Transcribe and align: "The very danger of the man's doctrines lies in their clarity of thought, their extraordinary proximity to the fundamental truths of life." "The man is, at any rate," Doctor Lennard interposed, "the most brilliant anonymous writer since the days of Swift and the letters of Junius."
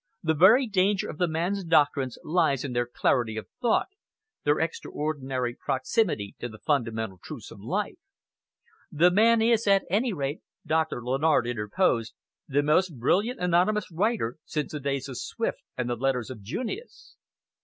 "The 0.23 0.33
very 0.33 0.65
danger 0.65 1.07
of 1.07 1.19
the 1.19 1.27
man's 1.27 1.63
doctrines 1.63 2.17
lies 2.23 2.63
in 2.63 2.73
their 2.73 2.87
clarity 2.87 3.37
of 3.37 3.45
thought, 3.61 3.89
their 4.43 4.59
extraordinary 4.59 5.53
proximity 5.53 6.35
to 6.39 6.49
the 6.49 6.57
fundamental 6.57 7.19
truths 7.21 7.51
of 7.51 7.59
life." 7.59 7.99
"The 8.91 9.11
man 9.11 9.43
is, 9.43 9.67
at 9.67 9.83
any 9.91 10.11
rate," 10.11 10.41
Doctor 10.65 11.03
Lennard 11.05 11.45
interposed, 11.45 12.15
"the 12.47 12.63
most 12.63 12.97
brilliant 12.97 13.39
anonymous 13.39 13.91
writer 13.91 14.37
since 14.43 14.71
the 14.71 14.79
days 14.79 15.07
of 15.07 15.19
Swift 15.19 15.59
and 15.77 15.87
the 15.87 15.95
letters 15.95 16.31
of 16.31 16.41
Junius." 16.41 17.15